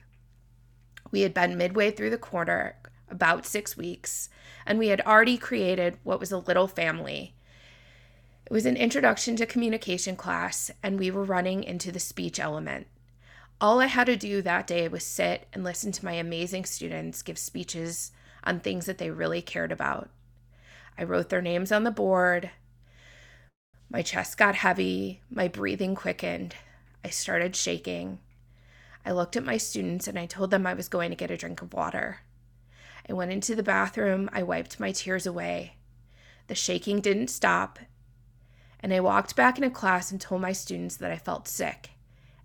we 1.10 1.20
had 1.20 1.34
been 1.34 1.56
midway 1.56 1.90
through 1.90 2.10
the 2.10 2.18
quarter, 2.18 2.76
about 3.08 3.46
six 3.46 3.76
weeks, 3.76 4.28
and 4.66 4.78
we 4.78 4.88
had 4.88 5.00
already 5.02 5.38
created 5.38 5.98
what 6.02 6.20
was 6.20 6.32
a 6.32 6.38
little 6.38 6.66
family. 6.66 7.35
It 8.46 8.52
was 8.52 8.64
an 8.64 8.76
introduction 8.76 9.34
to 9.36 9.46
communication 9.46 10.14
class, 10.14 10.70
and 10.80 11.00
we 11.00 11.10
were 11.10 11.24
running 11.24 11.64
into 11.64 11.90
the 11.90 11.98
speech 11.98 12.38
element. 12.38 12.86
All 13.60 13.80
I 13.80 13.86
had 13.86 14.06
to 14.06 14.16
do 14.16 14.40
that 14.40 14.68
day 14.68 14.86
was 14.86 15.02
sit 15.02 15.48
and 15.52 15.64
listen 15.64 15.90
to 15.90 16.04
my 16.04 16.12
amazing 16.12 16.64
students 16.64 17.22
give 17.22 17.38
speeches 17.38 18.12
on 18.44 18.60
things 18.60 18.86
that 18.86 18.98
they 18.98 19.10
really 19.10 19.42
cared 19.42 19.72
about. 19.72 20.10
I 20.96 21.02
wrote 21.02 21.28
their 21.28 21.42
names 21.42 21.72
on 21.72 21.82
the 21.82 21.90
board. 21.90 22.50
My 23.90 24.02
chest 24.02 24.38
got 24.38 24.54
heavy, 24.54 25.22
my 25.28 25.48
breathing 25.48 25.96
quickened. 25.96 26.54
I 27.04 27.08
started 27.08 27.56
shaking. 27.56 28.20
I 29.04 29.10
looked 29.10 29.36
at 29.36 29.44
my 29.44 29.56
students 29.56 30.06
and 30.06 30.16
I 30.16 30.26
told 30.26 30.52
them 30.52 30.68
I 30.68 30.74
was 30.74 30.88
going 30.88 31.10
to 31.10 31.16
get 31.16 31.32
a 31.32 31.36
drink 31.36 31.62
of 31.62 31.74
water. 31.74 32.20
I 33.08 33.12
went 33.12 33.32
into 33.32 33.56
the 33.56 33.62
bathroom, 33.64 34.30
I 34.32 34.44
wiped 34.44 34.78
my 34.78 34.92
tears 34.92 35.26
away. 35.26 35.76
The 36.46 36.54
shaking 36.54 37.00
didn't 37.00 37.28
stop, 37.28 37.80
and 38.86 38.94
I 38.94 39.00
walked 39.00 39.34
back 39.34 39.58
into 39.58 39.68
class 39.68 40.12
and 40.12 40.20
told 40.20 40.42
my 40.42 40.52
students 40.52 40.94
that 40.98 41.10
I 41.10 41.16
felt 41.16 41.48
sick 41.48 41.90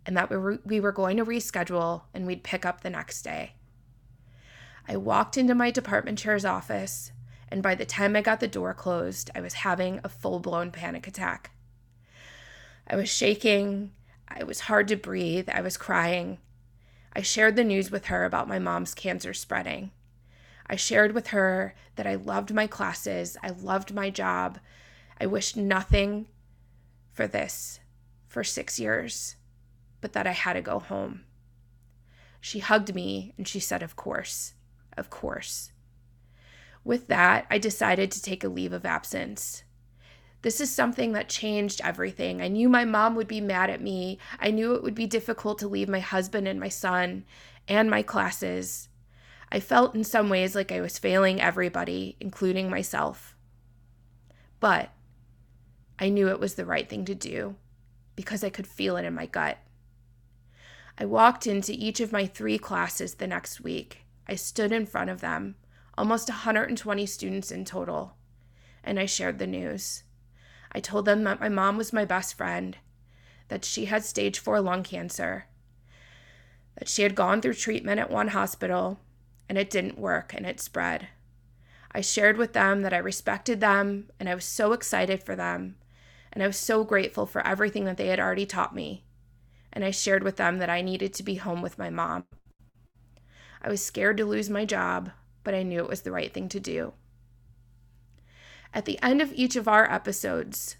and 0.07 0.17
that 0.17 0.31
we 0.31 0.37
were, 0.37 0.59
we 0.65 0.79
were 0.79 0.91
going 0.91 1.17
to 1.17 1.23
reschedule 1.23 2.01
and 2.15 2.25
we'd 2.25 2.41
pick 2.41 2.65
up 2.65 2.81
the 2.81 2.89
next 2.89 3.21
day. 3.21 3.53
I 4.87 4.97
walked 4.97 5.37
into 5.37 5.53
my 5.53 5.69
department 5.69 6.17
chair's 6.17 6.43
office, 6.43 7.11
and 7.49 7.61
by 7.61 7.75
the 7.75 7.85
time 7.85 8.15
I 8.15 8.23
got 8.23 8.39
the 8.39 8.47
door 8.47 8.73
closed, 8.73 9.29
I 9.35 9.41
was 9.41 9.53
having 9.53 10.01
a 10.03 10.09
full 10.09 10.39
blown 10.39 10.71
panic 10.71 11.05
attack. 11.05 11.51
I 12.89 12.95
was 12.95 13.07
shaking, 13.07 13.91
it 14.35 14.47
was 14.47 14.61
hard 14.61 14.87
to 14.87 14.95
breathe, 14.95 15.47
I 15.47 15.61
was 15.61 15.77
crying, 15.77 16.39
I 17.15 17.21
shared 17.21 17.55
the 17.55 17.63
news 17.63 17.91
with 17.91 18.05
her 18.05 18.25
about 18.25 18.47
my 18.47 18.57
mom's 18.57 18.95
cancer 18.95 19.35
spreading. 19.35 19.91
I 20.65 20.75
shared 20.75 21.11
with 21.11 21.27
her 21.27 21.75
that 21.97 22.07
I 22.07 22.15
loved 22.15 22.51
my 22.51 22.65
classes, 22.65 23.37
I 23.43 23.51
loved 23.51 23.93
my 23.93 24.09
job. 24.09 24.57
I 25.21 25.27
wished 25.27 25.55
nothing 25.55 26.25
for 27.13 27.27
this 27.27 27.79
for 28.25 28.43
six 28.43 28.79
years, 28.79 29.35
but 30.01 30.13
that 30.13 30.25
I 30.25 30.31
had 30.31 30.53
to 30.53 30.63
go 30.63 30.79
home. 30.79 31.25
She 32.39 32.57
hugged 32.57 32.95
me 32.95 33.35
and 33.37 33.47
she 33.47 33.59
said, 33.59 33.83
Of 33.83 33.95
course, 33.95 34.55
of 34.97 35.11
course. 35.11 35.73
With 36.83 37.05
that, 37.09 37.45
I 37.51 37.59
decided 37.59 38.09
to 38.11 38.21
take 38.23 38.43
a 38.43 38.49
leave 38.49 38.73
of 38.73 38.83
absence. 38.83 39.63
This 40.41 40.59
is 40.59 40.73
something 40.73 41.11
that 41.11 41.29
changed 41.29 41.81
everything. 41.83 42.41
I 42.41 42.47
knew 42.47 42.67
my 42.67 42.83
mom 42.83 43.13
would 43.13 43.27
be 43.27 43.41
mad 43.41 43.69
at 43.69 43.79
me. 43.79 44.17
I 44.39 44.49
knew 44.49 44.73
it 44.73 44.81
would 44.81 44.95
be 44.95 45.05
difficult 45.05 45.59
to 45.59 45.67
leave 45.67 45.87
my 45.87 45.99
husband 45.99 46.47
and 46.47 46.59
my 46.59 46.69
son 46.69 47.25
and 47.67 47.91
my 47.91 48.01
classes. 48.01 48.89
I 49.51 49.59
felt 49.59 49.93
in 49.93 50.03
some 50.03 50.29
ways 50.29 50.55
like 50.55 50.71
I 50.71 50.81
was 50.81 50.97
failing 50.97 51.39
everybody, 51.39 52.17
including 52.19 52.71
myself. 52.71 53.37
But 54.59 54.89
I 56.01 56.09
knew 56.09 56.29
it 56.29 56.39
was 56.39 56.55
the 56.55 56.65
right 56.65 56.89
thing 56.89 57.05
to 57.05 57.13
do 57.13 57.55
because 58.15 58.43
I 58.43 58.49
could 58.49 58.65
feel 58.65 58.97
it 58.97 59.05
in 59.05 59.13
my 59.13 59.27
gut. 59.27 59.59
I 60.97 61.05
walked 61.05 61.45
into 61.45 61.73
each 61.73 61.99
of 61.99 62.11
my 62.11 62.25
three 62.25 62.57
classes 62.57 63.13
the 63.13 63.27
next 63.27 63.61
week. 63.61 63.99
I 64.27 64.33
stood 64.33 64.71
in 64.71 64.87
front 64.87 65.11
of 65.11 65.21
them, 65.21 65.55
almost 65.95 66.27
120 66.27 67.05
students 67.05 67.51
in 67.51 67.65
total, 67.65 68.15
and 68.83 68.99
I 68.99 69.05
shared 69.05 69.37
the 69.37 69.45
news. 69.45 70.01
I 70.71 70.79
told 70.79 71.05
them 71.05 71.23
that 71.25 71.39
my 71.39 71.49
mom 71.49 71.77
was 71.77 71.93
my 71.93 72.03
best 72.03 72.35
friend, 72.35 72.77
that 73.49 73.63
she 73.63 73.85
had 73.85 74.03
stage 74.03 74.39
four 74.39 74.59
lung 74.59 74.81
cancer, 74.81 75.45
that 76.79 76.89
she 76.89 77.03
had 77.03 77.13
gone 77.13 77.41
through 77.41 77.53
treatment 77.53 77.99
at 77.99 78.09
one 78.09 78.29
hospital 78.29 78.99
and 79.47 79.55
it 79.55 79.69
didn't 79.69 79.99
work 79.99 80.33
and 80.35 80.47
it 80.47 80.59
spread. 80.59 81.09
I 81.91 82.01
shared 82.01 82.37
with 82.37 82.53
them 82.53 82.81
that 82.81 82.93
I 82.93 82.97
respected 82.97 83.59
them 83.59 84.09
and 84.19 84.27
I 84.27 84.33
was 84.33 84.45
so 84.45 84.73
excited 84.73 85.21
for 85.21 85.35
them 85.35 85.75
and 86.33 86.43
I 86.43 86.47
was 86.47 86.57
so 86.57 86.83
grateful 86.83 87.25
for 87.25 87.45
everything 87.45 87.85
that 87.85 87.97
they 87.97 88.07
had 88.07 88.19
already 88.19 88.45
taught 88.45 88.75
me. 88.75 89.03
And 89.73 89.83
I 89.83 89.91
shared 89.91 90.23
with 90.23 90.37
them 90.37 90.59
that 90.59 90.69
I 90.69 90.81
needed 90.81 91.13
to 91.13 91.23
be 91.23 91.35
home 91.35 91.61
with 91.61 91.77
my 91.77 91.89
mom. 91.89 92.25
I 93.61 93.69
was 93.69 93.83
scared 93.83 94.17
to 94.17 94.25
lose 94.25 94.49
my 94.49 94.65
job, 94.65 95.11
but 95.43 95.53
I 95.53 95.63
knew 95.63 95.79
it 95.79 95.89
was 95.89 96.01
the 96.01 96.11
right 96.11 96.33
thing 96.33 96.49
to 96.49 96.59
do. 96.59 96.93
At 98.73 98.85
the 98.85 99.01
end 99.01 99.21
of 99.21 99.33
each 99.33 99.55
of 99.55 99.67
our 99.67 99.89
episodes, 99.91 100.77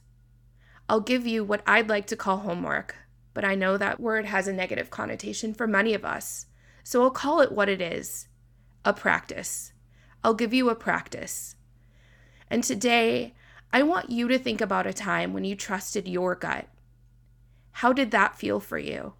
I'll 0.88 1.02
give 1.02 1.28
you 1.28 1.44
what 1.44 1.64
I'd 1.68 1.90
like 1.90 2.08
to 2.08 2.16
call 2.16 2.38
homework, 2.38 2.96
but 3.34 3.46
I 3.46 3.56
know 3.56 3.78
that 3.78 4.00
word 4.00 4.26
has 4.26 4.48
a 4.48 4.54
negative 4.54 4.90
connotation 4.90 5.54
for 5.54 5.68
many 5.68 5.94
of 5.94 6.06
us. 6.06 6.48
So 6.84 7.04
I'll 7.04 7.12
call 7.12 7.42
it 7.42 7.52
what 7.52 7.70
it 7.70 7.82
is 7.82 8.28
a 8.84 8.94
practice. 8.94 9.74
I'll 10.24 10.34
give 10.34 10.54
you 10.54 10.70
a 10.70 10.76
practice. 10.76 11.56
And 12.50 12.64
today, 12.64 13.36
I 13.74 13.84
want 13.84 14.10
you 14.10 14.28
to 14.28 14.38
think 14.38 14.60
about 14.60 14.86
a 14.86 14.94
time 14.94 15.32
when 15.32 15.46
you 15.46 15.56
trusted 15.56 16.08
your 16.08 16.36
gut. 16.36 16.68
How 17.72 17.94
did 17.94 18.12
that 18.12 18.38
feel 18.38 18.60
for 18.60 18.78
you? 18.78 19.14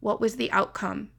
What 0.00 0.20
was 0.20 0.36
the 0.36 0.50
outcome? 0.52 1.10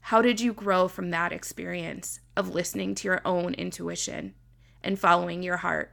How 0.00 0.20
did 0.20 0.40
you 0.40 0.52
grow 0.52 0.88
from 0.88 1.10
that 1.10 1.32
experience 1.32 2.20
of 2.36 2.54
listening 2.54 2.94
to 2.96 3.08
your 3.08 3.22
own 3.24 3.54
intuition 3.54 4.34
and 4.84 4.98
following 4.98 5.42
your 5.42 5.56
heart? 5.56 5.92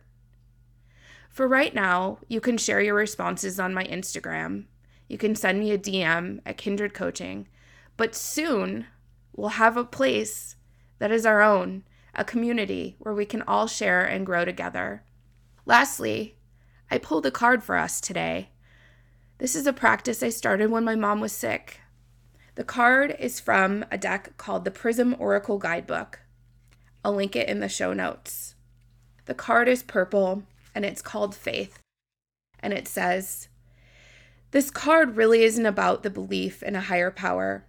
For 1.30 1.48
right 1.48 1.74
now, 1.74 2.20
you 2.28 2.42
can 2.42 2.58
share 2.58 2.82
your 2.82 2.96
responses 2.96 3.60
on 3.60 3.74
my 3.74 3.86
Instagram. 3.86 4.66
You 5.08 5.18
can 5.18 5.36
send 5.36 5.60
me 5.60 5.72
a 5.72 5.78
DM 5.78 6.42
at 6.46 6.58
Kindred 6.58 6.94
Coaching. 6.94 7.48
But 7.96 8.14
soon, 8.14 8.88
we'll 9.36 9.50
have 9.50 9.78
a 9.78 9.86
place 9.86 10.58
that 11.00 11.12
is 11.12 11.26
our 11.26 11.42
own, 11.42 11.86
a 12.14 12.24
community 12.24 12.98
where 13.00 13.14
we 13.14 13.26
can 13.26 13.42
all 13.44 13.68
share 13.68 14.06
and 14.06 14.26
grow 14.26 14.46
together. 14.46 15.04
Lastly, 15.66 16.36
I 16.92 16.98
pulled 16.98 17.26
a 17.26 17.32
card 17.32 17.64
for 17.64 17.78
us 17.78 18.02
today. 18.02 18.50
This 19.38 19.56
is 19.56 19.66
a 19.66 19.74
practice 19.74 20.22
I 20.22 20.30
started 20.30 20.70
when 20.70 20.84
my 20.84 20.96
mom 20.96 21.22
was 21.22 21.32
sick. 21.32 21.80
The 22.56 22.66
card 22.66 23.16
is 23.18 23.40
from 23.40 23.86
a 23.90 23.98
deck 23.98 24.38
called 24.38 24.66
the 24.66 24.72
Prism 24.72 25.16
Oracle 25.18 25.58
Guidebook. 25.58 26.20
I'll 27.04 27.16
link 27.16 27.36
it 27.36 27.48
in 27.48 27.62
the 27.62 27.70
show 27.70 27.94
notes. 27.94 28.56
The 29.26 29.34
card 29.34 29.68
is 29.70 29.84
purple 29.84 30.44
and 30.76 30.84
it's 30.84 31.02
called 31.02 31.34
faith. 31.34 31.80
And 32.60 32.74
it 32.74 32.88
says, 32.88 33.48
This 34.52 34.70
card 34.70 35.16
really 35.16 35.44
isn't 35.44 35.66
about 35.66 36.04
the 36.04 36.10
belief 36.10 36.62
in 36.62 36.76
a 36.76 36.82
higher 36.82 37.12
power, 37.12 37.66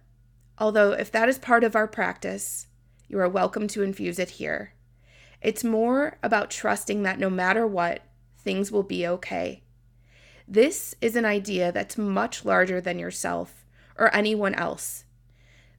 although 0.57 0.91
if 0.91 1.11
that 1.11 1.29
is 1.29 1.39
part 1.39 1.63
of 1.63 1.75
our 1.75 1.87
practice, 1.87 2.67
you 3.07 3.19
are 3.19 3.29
welcome 3.29 3.67
to 3.69 3.83
infuse 3.83 4.19
it 4.19 4.31
here. 4.31 4.74
It's 5.45 5.63
more 5.63 6.17
about 6.23 6.49
trusting 6.49 7.03
that 7.03 7.19
no 7.19 7.29
matter 7.29 7.67
what, 7.67 8.01
things 8.39 8.71
will 8.71 8.81
be 8.81 9.05
okay. 9.05 9.61
This 10.47 10.95
is 11.01 11.15
an 11.15 11.23
idea 11.23 11.71
that's 11.71 11.99
much 11.99 12.45
larger 12.45 12.81
than 12.81 12.97
yourself 12.97 13.63
or 13.95 14.11
anyone 14.11 14.55
else. 14.55 15.05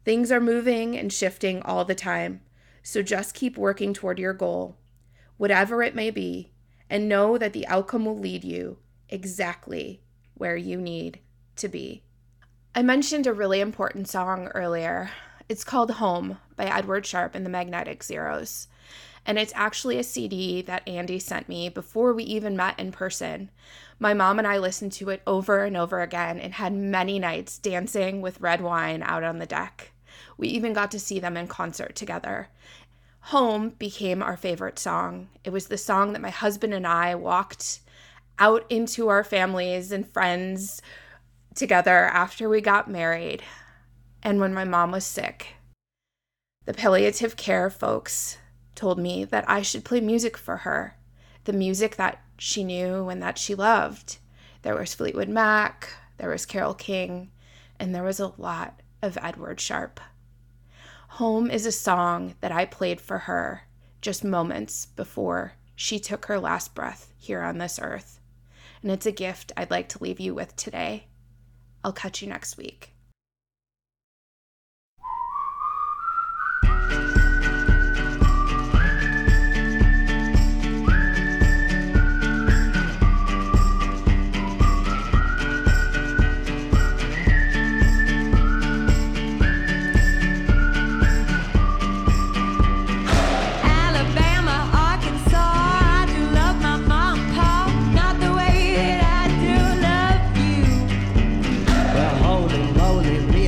Things 0.04 0.30
are 0.30 0.38
moving 0.38 0.96
and 0.96 1.12
shifting 1.12 1.62
all 1.62 1.84
the 1.84 1.96
time, 1.96 2.42
so 2.84 3.02
just 3.02 3.34
keep 3.34 3.58
working 3.58 3.92
toward 3.92 4.20
your 4.20 4.34
goal, 4.34 4.76
whatever 5.36 5.82
it 5.82 5.96
may 5.96 6.12
be, 6.12 6.52
and 6.88 7.08
know 7.08 7.36
that 7.36 7.52
the 7.52 7.66
outcome 7.66 8.04
will 8.04 8.16
lead 8.16 8.44
you 8.44 8.78
exactly 9.08 10.00
where 10.34 10.56
you 10.56 10.80
need 10.80 11.18
to 11.56 11.66
be. 11.66 12.04
I 12.72 12.82
mentioned 12.82 13.26
a 13.26 13.32
really 13.32 13.58
important 13.58 14.06
song 14.06 14.46
earlier. 14.54 15.10
It's 15.48 15.64
called 15.64 15.90
Home 15.90 16.38
by 16.54 16.66
Edward 16.66 17.04
Sharpe 17.04 17.34
and 17.34 17.44
the 17.44 17.50
Magnetic 17.50 18.04
Zeros. 18.04 18.68
And 19.26 19.38
it's 19.38 19.52
actually 19.56 19.98
a 19.98 20.04
CD 20.04 20.62
that 20.62 20.86
Andy 20.88 21.18
sent 21.18 21.48
me 21.48 21.68
before 21.68 22.12
we 22.12 22.22
even 22.24 22.56
met 22.56 22.78
in 22.78 22.92
person. 22.92 23.50
My 23.98 24.14
mom 24.14 24.38
and 24.38 24.46
I 24.46 24.58
listened 24.58 24.92
to 24.92 25.10
it 25.10 25.20
over 25.26 25.64
and 25.64 25.76
over 25.76 26.00
again 26.00 26.38
and 26.38 26.54
had 26.54 26.72
many 26.72 27.18
nights 27.18 27.58
dancing 27.58 28.20
with 28.22 28.40
red 28.40 28.60
wine 28.60 29.02
out 29.02 29.24
on 29.24 29.38
the 29.38 29.46
deck. 29.46 29.90
We 30.38 30.48
even 30.48 30.72
got 30.72 30.92
to 30.92 31.00
see 31.00 31.18
them 31.18 31.36
in 31.36 31.48
concert 31.48 31.96
together. 31.96 32.48
Home 33.20 33.70
became 33.70 34.22
our 34.22 34.36
favorite 34.36 34.78
song. 34.78 35.28
It 35.42 35.50
was 35.50 35.66
the 35.66 35.76
song 35.76 36.12
that 36.12 36.22
my 36.22 36.30
husband 36.30 36.72
and 36.72 36.86
I 36.86 37.16
walked 37.16 37.80
out 38.38 38.64
into 38.70 39.08
our 39.08 39.24
families 39.24 39.90
and 39.90 40.08
friends 40.08 40.80
together 41.56 42.04
after 42.04 42.48
we 42.48 42.60
got 42.60 42.88
married 42.88 43.42
and 44.22 44.38
when 44.38 44.54
my 44.54 44.64
mom 44.64 44.92
was 44.92 45.04
sick. 45.04 45.54
The 46.66 46.74
palliative 46.74 47.36
care 47.36 47.70
folks 47.70 48.38
told 48.76 48.98
me 48.98 49.24
that 49.24 49.48
I 49.48 49.62
should 49.62 49.84
play 49.84 50.00
music 50.00 50.36
for 50.36 50.58
her, 50.58 50.96
the 51.44 51.52
music 51.52 51.96
that 51.96 52.22
she 52.38 52.62
knew 52.62 53.08
and 53.08 53.22
that 53.22 53.38
she 53.38 53.54
loved. 53.54 54.18
There 54.62 54.76
was 54.76 54.94
Fleetwood 54.94 55.28
Mac, 55.28 55.88
there 56.18 56.30
was 56.30 56.46
Carole 56.46 56.74
King, 56.74 57.30
and 57.78 57.94
there 57.94 58.02
was 58.02 58.20
a 58.20 58.32
lot 58.38 58.80
of 59.02 59.18
Edward 59.20 59.60
Sharpe. 59.60 60.00
Home 61.10 61.50
is 61.50 61.66
a 61.66 61.72
song 61.72 62.34
that 62.40 62.52
I 62.52 62.66
played 62.66 63.00
for 63.00 63.20
her 63.20 63.62
just 64.00 64.22
moments 64.24 64.86
before 64.86 65.54
she 65.74 65.98
took 65.98 66.26
her 66.26 66.38
last 66.38 66.74
breath 66.74 67.12
here 67.16 67.42
on 67.42 67.58
this 67.58 67.78
earth. 67.82 68.20
And 68.82 68.90
it's 68.90 69.06
a 69.06 69.12
gift 69.12 69.52
I'd 69.56 69.70
like 69.70 69.88
to 69.90 70.02
leave 70.02 70.20
you 70.20 70.34
with 70.34 70.54
today. 70.56 71.06
I'll 71.82 71.92
catch 71.92 72.22
you 72.22 72.28
next 72.28 72.56
week. 72.56 72.95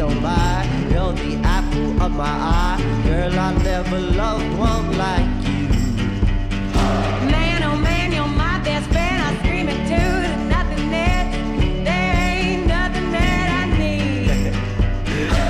girl 0.09 0.21
by. 0.23 0.67
You're 0.91 1.13
the 1.13 1.37
apple 1.45 2.03
of 2.03 2.13
my 2.13 2.25
eye. 2.25 3.03
Girl, 3.05 3.39
I 3.39 3.53
never 3.63 3.99
loved 3.99 4.59
one 4.59 4.97
like 4.97 5.29
you. 5.47 5.69
Man, 7.31 7.63
oh 7.63 7.77
man, 7.77 8.13
you're 8.13 8.27
my 8.27 8.59
best 8.61 8.89
friend. 8.91 9.23
I 9.23 9.37
scream 9.39 9.69
it 9.69 9.81
too. 9.89 10.13
There's 10.25 10.49
nothing 10.49 10.91
there. 10.91 11.25
There 11.85 12.15
ain't 12.33 12.67
nothing 12.67 13.13
that 13.13 13.47
I 13.61 13.79
need. 13.79 14.29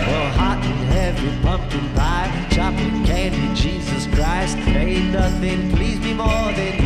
well, 0.07 0.31
hot 0.33 0.65
and 0.65 0.89
heavy 0.93 1.43
pumpkin 1.43 1.89
pie, 1.95 2.47
chocolate 2.51 3.07
candy, 3.07 3.55
Jesus 3.55 4.07
Christ. 4.15 4.57
Ain't 4.59 5.13
nothing 5.13 5.73
please 5.73 6.01
me 6.01 6.15
more 6.15 6.53
than 6.53 6.78